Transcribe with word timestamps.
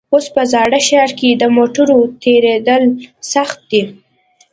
اوس 0.13 0.25
په 0.35 0.41
زاړه 0.51 0.79
ښار 0.87 1.09
کې 1.19 1.29
د 1.33 1.43
موټرو 1.57 1.99
تېرېدل 2.23 2.83
سخت 3.33 3.59
دي. 3.71 3.83